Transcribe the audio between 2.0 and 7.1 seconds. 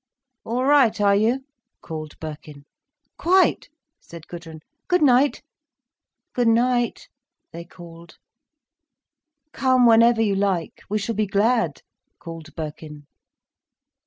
Birkin. "Quite!" said Gudrun. "Good night!" "Good night,"